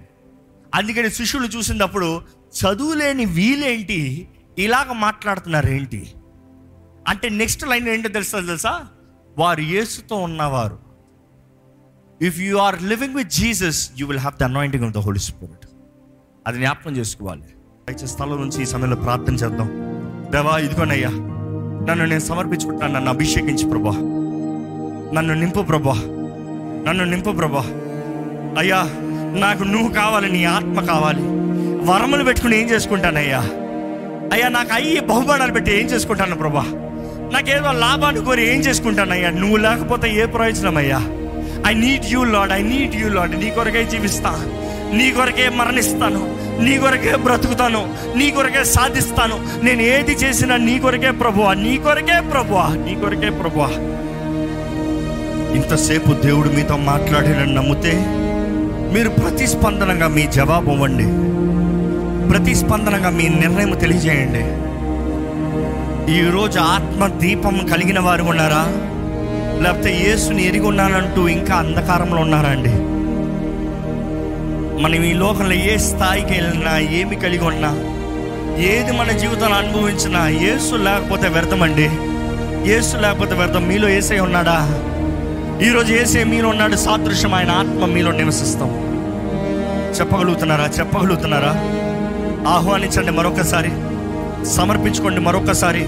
[0.74, 2.22] అందుకని శిష్యులు చూసినప్పుడు
[2.61, 4.28] చదువులేని వీలేంటి?
[4.59, 6.12] ఇలాగ మాట్లాడుతున్నారు ఏంటి
[7.09, 8.87] అంటే నెక్స్ట్ లైన్ ఏంటో తెలుసా తెలుసా?
[9.38, 10.78] వారు యేసుతో ఉన్నవారు.
[12.22, 15.66] If you are living with Jesus you will have the anointing of the holy spirit
[16.46, 17.42] అది జ్ఞాపకం చేసుకోవాలి.
[17.88, 19.68] అయితే స్థలం నుంచి ఈ సమయంలో ప్రార్థన చేద్దాం.
[20.31, 21.09] దేవా ఇదిగోనయ్యా
[21.88, 23.90] నన్ను నేను సమర్పించుకుంటున్నాను నన్ను అభిషేకించి ప్రభా.
[25.14, 25.94] నన్ను నింపు ప్రభా.
[26.87, 27.88] నన్ను నింపు ప్రభా.
[28.58, 28.82] అయ్యా
[29.40, 31.20] నాకు నువ్వు కావాలి నీ ఆత్మ కావాలి.
[31.90, 33.40] వరములు పెట్టుకుని ఏం చేసుకుంటానయ్యా?
[34.32, 36.64] అయ్యా నాకు అయ్యి బహుమానాలు పెట్టి ఏం చేసుకుంటాను ప్రభా?
[37.32, 39.30] నాకేదో లాభాన్ని కోరి ఏం చేసుకుంటానయ్యా?
[39.30, 41.00] నువ్వు లేకపోతే ఏ ప్రయోజనం అయ్యా
[41.66, 44.30] I need you lord I need you lord నీ కొరకే జీవిస్తా.
[44.92, 46.38] నీ కొరకే మరణిస్తాను.
[46.62, 47.94] నీ కొరకే బ్రతుకుతాను.
[48.16, 49.64] నీ కొరకే సాధిస్తాను.
[49.64, 51.54] నేను ఏది చేసినా నీ కొరకే ప్రభువా.
[51.54, 52.68] నీ కొరకే ప్రభువా.
[52.68, 53.68] నీ కొరకే ప్రభువా.
[55.54, 58.04] ఇంతసేపు దేవుడు మీతో మాట్లాడినని నమ్మితే
[58.94, 61.07] మీరు ప్రతిస్పందనగా మీ జవాబు ఇవ్వండి.
[62.31, 64.44] ప్రతిస్పందనగా మీ నిర్ణయం తెలియజేయండి.
[66.16, 68.62] ఈరోజు ఆత్మ దీపం కలిగిన వారు ఉన్నారా?
[69.62, 72.74] లేకపోతే యేసుని ఎరిగి ఉన్నానంటూ ఇంకా అంధకారంలో ఉన్నారా అండి?
[74.83, 77.70] మనం ఈ లోకంలో ఏ స్థాయికి వెళ్ళినా ఏమి కలిగి ఉన్నా
[78.72, 81.88] ఏది మన జీవితాన్ని అనుభవించినా యేసు లేకపోతే వ్యర్థమండి
[82.70, 84.59] యేసు లేకపోతే వ్యర్థం మీలో ఏసై ఉన్నాడా?
[85.62, 87.34] ఈరోజు ఏసే మీలో ఉన్నాడు సాదృశ్యం.
[87.34, 88.70] ఆయన ఆత్మ మీలో నివసిస్తాం.
[90.00, 90.70] చెప్పగలుగుతున్నారా?
[90.78, 91.50] చెప్పగలుగుతున్నారా?
[92.50, 93.70] ఆహ్వానించండి మరొకసారి.
[94.46, 95.80] సమర్పించుకోండి మరొకసారి.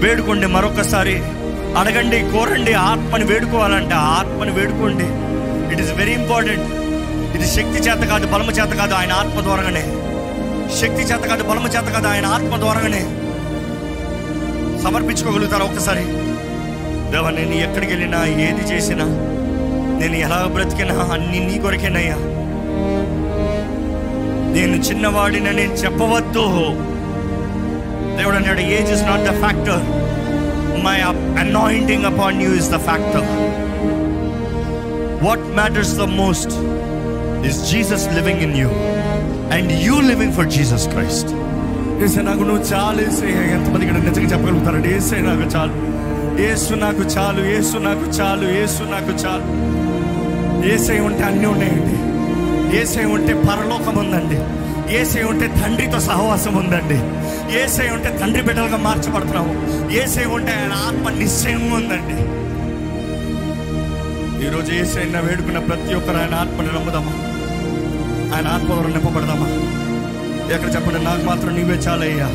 [0.00, 1.22] వేడుకోండి మరొకసారి.
[1.78, 5.04] అడగండి కోరండి ఆత్మని వేడుకోవాలంటే ఆ ఆత్మని వేడుకోండి.
[5.72, 6.64] ఇట్ ఈస్ వెరీ ఇంపార్టెంట్
[7.36, 9.82] ఇది శక్తి చేత కాదు బలము చేత కాదు ఆయన ఆత్మ ద్వారానే
[10.76, 13.00] శక్తి చేత కాదు బలము చేత కాదు ఆయన ఆత్మ ద్వారానే
[14.84, 15.64] సమర్పించుకోగలుగుతారా?
[15.64, 16.29] ఒక్కసారి.
[17.12, 19.06] దేవ నేను ఎక్కడికి వెళ్ళినా ఏది చేసినా
[20.00, 22.18] నేను ఎలా బ్రతికినా అన్ని నీ కొరకేనయ్యా.
[24.54, 26.44] నేను చిన్నవాడిని నేను చెప్పవద్దు.
[28.16, 29.82] దేవుడు అన్నాడు age is not the factor
[30.84, 30.96] my
[31.40, 33.26] anointing upon you is the factor
[35.22, 36.54] what matters the most
[37.46, 38.70] is Jesus living in you
[39.56, 41.30] and you living for Jesus Christ
[42.04, 44.96] ఏసే నాకు నువ్వు చాలు ఏసే ఎంతమంది ఇక్కడ నిజంగా చెప్పగలుగుతారండి?
[44.96, 45.74] ఏసే నాకు చాలు.
[46.40, 49.70] ఏసు నాకు చాలు ఏసు నాకు చాలు ఏసు నాకు చాలు.
[50.74, 52.00] ఏసై ఉంటే అన్నీ ఉన్నాయండి.
[52.78, 54.60] ఏసై ఉంటే పరలోకం ఉందండి.
[54.96, 57.00] ఏసై ఉంటే తండ్రితో సహవాసం ఉందండి.
[57.62, 59.92] ఏసై ఉంటే తండ్రి బిడ్డలుగా మార్చబడుతున్నాము.
[59.92, 62.40] ఏసై ఉంటే ఆయన ఆత్మ నిశ్చయం ఉందండి.
[64.46, 67.12] ఈరోజు ఏసై వేడుకున్న ప్రతి ఒక్కరు ఆయన ఆత్మని నమ్ముదామా?
[68.36, 69.46] ఆయన ఆత్మ ద్వారా నింపబడదామా?
[70.54, 72.26] ఎక్కడ చెప్పండి నాకు మాత్రం నువ్వే చాలయ్యా.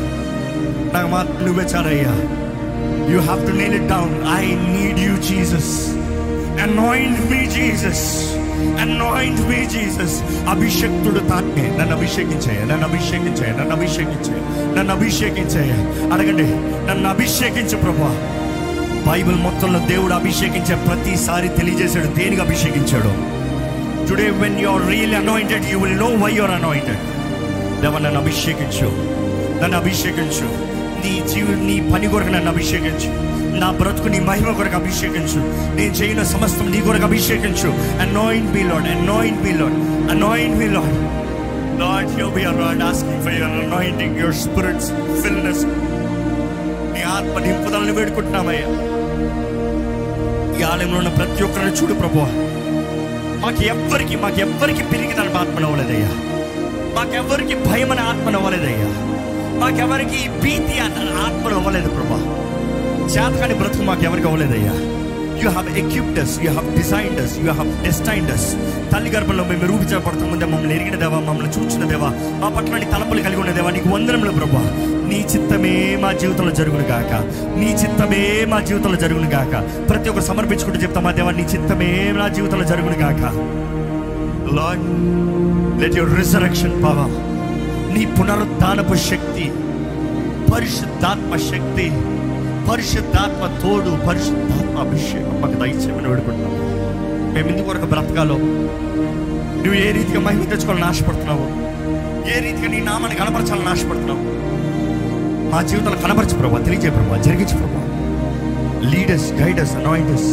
[0.94, 2.42] నాకు మాత్రం నువ్వే చాలయ్యా.
[3.10, 5.88] You have to nail it down I need you Jesus
[6.62, 8.36] anoint me Jesus
[8.80, 14.40] anoint me Jesus అభిషక్తుడు తానే నన్ను అభిషేకించాయ నన్ను అభిషేకించాయ నన్ను అభిషేకించాయ
[14.76, 15.70] నన్ను అభిషేకించాయ
[16.12, 16.44] అడగండి
[16.90, 18.32] నన్ను అభిషేకించు ప్రభా.
[19.12, 22.06] బైబిల్ మొత్తంలో దేవుడు అభిషేకించే ప్రతిసారి తెలియజేశాడు.
[22.06, 23.36] దేనికి అభిషేకించాడు?
[24.08, 27.00] Today when you are real anointed you will know why your anointed
[27.82, 28.86] దేవ నన్ను అభిషేకించు.
[29.62, 30.65] నన్ను అభిషేకించు.
[31.04, 33.10] నీ జీవి నీ పని కొరకు నన్ను అభిషేకించు.
[33.60, 35.40] నా బ్రతుకు నీ మహిమ కొరకు అభిషేకించు.
[35.76, 37.68] నేను చేయన సమస్తం నీ కొరకు అభిషేకించు.
[38.00, 39.78] Anoint me lord anoint me lord
[40.10, 40.96] anoint me lord
[41.80, 44.90] lord you be are lord asking for your anointing your spirits
[45.22, 45.64] fullness
[46.94, 48.68] నీ ఆత్మ నింపుదలను వేడుకుంటున్నామయ్యా
[50.58, 52.18] ఈ ఆలయంలో ఉన్న ప్రతి ఒక్కరిని చూడు ప్రభు
[53.40, 56.08] మాకు ఎవ్వరికి మాకు ఎవ్వరికి పెరిగిన ఆత్మను అవ్వలేదయ్యా
[56.94, 59.15] మాకెవ్వరికి భయం అనే ఆత్మను అవ్వలేదయ్యా
[59.58, 62.18] మాకెవరికి భీతి అన్న ఆత్మను అవ్వలేదు ప్రభా.
[63.06, 64.74] చేతకాని బ్రతుకు మాకెవరికి అవ్వలేదయ్యా.
[65.42, 68.56] You have equipped us you have designed us you have destined us
[68.92, 72.08] తల్లి గర్భంలో మేము రూపించబడుతున్న ముందే మమ్మల్ని ఎరిగిన దేవా మమ్మల్ని చూచిన దేవా
[72.40, 74.62] మా పట్ల నీ తలపులు కలిగి ఉన్న దేవా నీకు వందనములు ప్రభా.
[75.08, 77.12] నీ చిత్తమే మా జీవితంలో జరుగును గాక.
[77.58, 79.88] నీ చిత్తమే మా జీవితంలో జరుగును గాక.
[79.88, 83.22] ప్రతి ఒక్కరు సమర్పించుకుంటూ చెప్తా మా దేవా నీ చిత్తమే నా జీవితంలో జరుగును గాక.
[84.54, 84.84] Lord
[85.82, 87.36] let your resurrection power
[87.94, 89.15] నీ పునరుద్ధానపు శక్తి
[90.56, 91.86] పరిశుద్ధాత్మ శక్తి
[92.70, 95.40] పరిశుద్ధాత్మ తోడు పరిశుద్ధాత్మ అభిషేకం.
[95.40, 96.52] మాకు దయచేయమని వేడుకుంటున్నాం.
[97.34, 98.36] మేము ఇందుకు వరకు బ్రతకాలో
[99.62, 101.46] నువ్వు ఏ రీతిగా మహిమ తెచ్చుకోవాలని ఆశపడుతున్నావు?
[102.30, 104.22] ఏ రీతిగా నీ నామాన్ని కనపరచాలని ఆశపడుతున్నావు?
[105.52, 107.82] మా జీవితంలో కనపరచు ప్రభా తెలియజే ప్రభా జరిగించు ప్రభా.
[108.90, 110.30] లీడర్స్ గైడర్స్ అనాయింటర్స్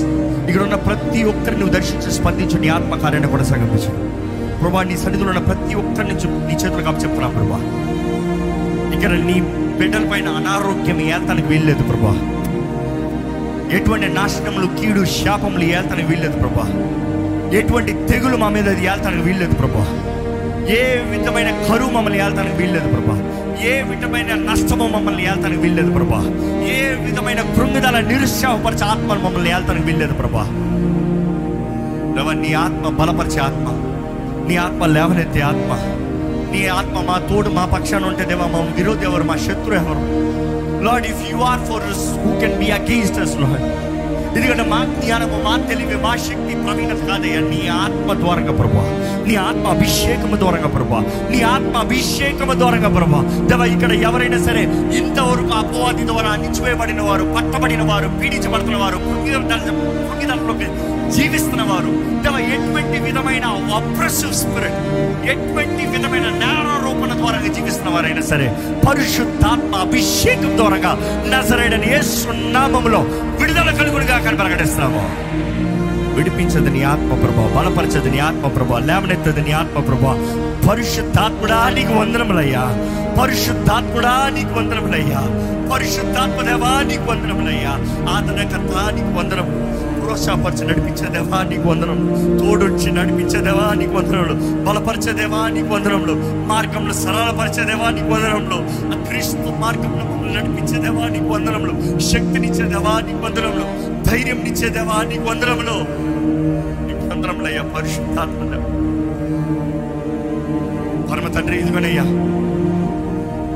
[0.50, 3.92] ఇక్కడ ఉన్న ప్రతి ఒక్కరిని నువ్వు దర్శించి స్పందించు నీ ఆత్మకార్యాన్ని కూడా సంగమించు
[4.60, 7.60] ప్రభా నీ సన్నిధిలో ఉన్న ప్రతి ఒక్కరి నుంచి నీ చేతులు కాపు చెప్తున్నా ప్రభా.
[8.94, 9.42] ఇక్కడ నీ
[9.80, 12.30] బిడ్డల పైన అనారోగ్యం ఏల్తానికి వీల్లేదు ప్రభా.
[13.74, 16.66] ఎటువంటి నాశనములు కీడు శాపములు ఏల్తానికి వీల్లేదు ప్రభా.
[17.58, 20.00] ఎటువంటి తెగులు మా మీద అది ఏల్తానికి వీల్లేదు ప్రభా.
[20.70, 23.30] ఏ విధమైన కరువు మమ్మల్ని ఏల్తానికి వీల్లేదు ప్రభా.
[23.64, 26.20] ఏ విధమైన నష్టము మమ్మల్ని ఏల్తానికి వీల్లేదు ప్రభా.
[26.64, 30.44] ఏ విధమైన కృంగిదల నిరుత్సాహపరిచే ఆత్మలు మమ్మల్ని ఏల్తానికి వీల్లేదు ప్రభా.
[32.16, 33.68] ప్రభా నీ ఆత్మ బలపరిచే ఆత్మ.
[34.48, 36.03] నీ ఆత్మ లేవనెత్తే ఆత్మ.
[36.54, 40.04] నీ ఆత్మ మా తోడు మా పక్షాన ఉంటే దేవా మా విరోధి ఎవరు మా శత్రు ఎవరు?
[40.84, 41.86] Lord if you are for
[42.24, 43.66] who can be against us lord
[44.38, 47.40] ఎందుకంటే మా జ్ఞానము మా తెలివి మా శక్తి ప్రవీణత కాదయ్యా.
[47.40, 48.84] నీ ఆత్మ ద్వారంగా ప్రభా.
[49.28, 51.00] నీ ఆత్మ అభిషేకము ద్వారంగా ప్రభా.
[51.32, 53.22] నీ ఆత్మ అభిషేకము ద్వారంగా ప్రభా.
[53.48, 54.64] దేవ ఇక్కడ ఎవరైనా సరే
[54.98, 60.68] ఇంతవరకు అపవాది ద్వారా అణిచివేయబడిన వారు పట్టబడిన వారు పీడించబడుతున్న వారు కృంగిదలలోకి
[61.18, 61.92] జీవిస్తున్న వారు
[62.24, 64.80] దేవ ఎటువంటి విధమైన అప్రెసివ్ స్పిరిట్
[65.30, 66.83] ఎటువంటి విధమైన నేరారోపణ
[67.24, 68.58] ద్వారా జీవిస్తున్న వారైనా సరే
[68.90, 70.78] పరిశుద్ధాత్మ అభిషేకం ద్వారా
[71.28, 75.34] నజరైన ఏ సున్నామములో విడుదల కలుగుడుగా కని ప్రకటిస్తున్నాము.
[76.16, 79.80] విడిపించదు నీ ఆత్మ ప్రభా బలపరచదు నీ ఆత్మ ప్రభా లేవనెత్తదు నీ ఆత్మ
[80.70, 82.62] పరిశుద్ధాత్ముడా నీకు వందనములయ్యా.
[83.22, 85.20] పరిశుద్ధాత్ముడా నీకు వందనములయ్యా.
[85.74, 86.42] పరిశుద్ధాత్మ
[86.88, 87.70] నీకు వందనములయ్యా.
[88.10, 89.73] ఆదరణకర్త నీకు వందనము.
[90.04, 94.66] ప్రోత్సాహపరిచి నడిపించేదేవా నీకు వందనములు తోడొచ్చి నడిపించేదేవా నీకు వందనములు.
[94.66, 96.14] బలపరిచేదేవా నీకు వందనములు.
[96.48, 98.56] మార్గంలో సరళపరిచేదేవా నీకు వందనములు.
[98.98, 102.00] ఆ క్రీస్తు మార్గంలో మమ్మల్ని నడిపించే నీకు వందనములు.
[102.00, 103.84] శక్తినిచ్చేదేవా నీకు వందనములు.
[104.10, 106.04] ధైర్యం ఇచ్చేదేవా నీకు వందనములు.
[106.88, 108.74] నీకు వందనములయ్యా పరిశుద్ధాత్మ
[111.12, 112.04] పరమ తండ్రి ఇదిగోనయ్యా.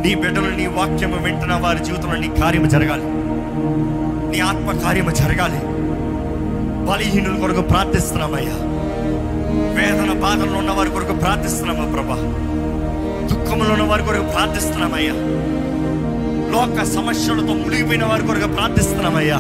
[0.06, 3.04] నీ బిడ్డలు నీ వాక్యము వింటున్న వారి జీవితంలో నీ కార్యము జరగాలి.
[4.32, 5.77] నీ ఆత్మ కార్యము జరగాలి.
[6.90, 8.56] బలహీనుల కొరకు ప్రార్థిస్తున్నామయ్యా.
[9.78, 12.16] వేదన బాధల్లో ఉన్న వారి కొరకు ప్రార్థిస్తున్నామా ప్రభా?
[13.28, 15.14] దుఃఖంలో ఉన్న వారి కొరకు ప్రార్థిస్తున్నామయ్యా.
[16.52, 19.38] లోక సమస్యలతో మునిగిపోయిన వారి కొరకు ప్రార్థిస్తున్నామయ్యా.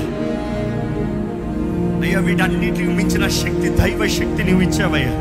[2.04, 5.12] అయ్యా వీటన్నిటికి మించిన శక్తి దైవ శక్తి నువ్వు ఇచ్చావయ్యా.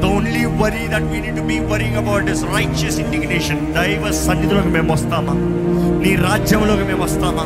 [0.00, 4.68] The only worry that we need to be worrying about is righteous indignation దైవ సన్నిధిలోకి
[4.68, 5.32] మేము వస్తామా?
[6.02, 7.44] నీ రాజ్యంలోకి మేము వస్తామా?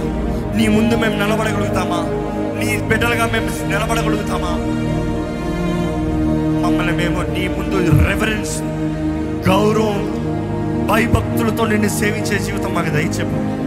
[0.56, 2.19] నీ ముందు మేము నిలబడగలుగుతామా?
[2.60, 4.52] నీ బిడ్డలుగా మేము నిలబడగలుగుతామా?
[6.64, 8.62] మమ్మల్ని మేము నీ ముందు రెఫరెన్స్
[9.48, 10.20] గౌరవం
[10.86, 13.60] భయభక్తులతో నిన్ను సేవించే జీవితం మాకు దయచెప్పు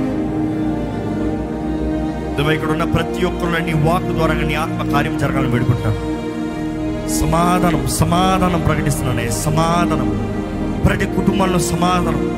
[2.44, 6.14] ఇక్కడ ఉన్న ప్రతి ఒక్కరు నీ వాక్ ద్వారా నీ ఆత్మ కార్యం జరగాలని వేడుకుంటాను
[7.20, 10.34] సమాధానం సమాధానం ప్రకటిస్తున్నానే సమాధానం.
[10.86, 12.34] ప్రతి కుటుంబంలో సమాధానం.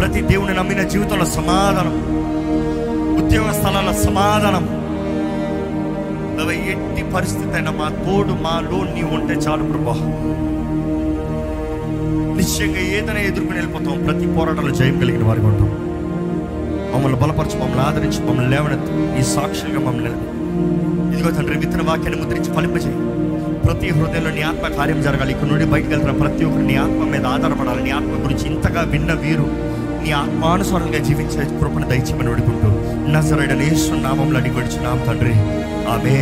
[0.00, 1.94] ప్రతి దేవుని నమ్మిన జీవితంలో సమాధానం.
[3.24, 4.83] ఉద్యోగ స్థలాల సమాధానం.
[6.36, 9.96] నువ్వు ఎట్టి పరిస్థితి అయినా మా తోడు మాలో నీవు ఉంటే చాలు ప్రభా.
[12.36, 14.04] నిశ్చయంగా ఏదైనా ఎదుర్కొని వెళ్ళిపోతాం.
[14.04, 15.68] ప్రతి పోరాటంలో జయం కలిగిన వారికి ఉంటాం.
[16.94, 19.20] మమ్మల్ని బలపరచు మమ్మల్ని ఆదరించి మమ్మల్ని లేవనెత్తు.
[19.20, 20.10] ఈ సాక్షులుగా మమ్మల్ని
[21.14, 22.96] ఇదిగో తండ్రి విత్తన వాక్యాన్ని ముద్రించి ఫలింపజేయి.
[23.66, 25.32] ప్రతి హృదయంలో నీ ఆత్మ కార్యం జరగాలి.
[25.32, 27.82] ఇక్కడ నుండి బయటకు వెళ్తున్న ప్రతి ఒక్కరు నీ ఆత్మ మీద ఆధారపడాలి.
[27.84, 32.68] నీ ఆత్మ గురించి ఇంతగా విన్న వీరు నీ ఆత్మానుసారంగా జీవించే కృపను దయచేమని వేడుకుంటూ
[33.12, 34.54] నజరడని నేస్తున్నామంలో అడిగి
[35.06, 35.63] తండ్రి.
[35.92, 36.16] ఆమె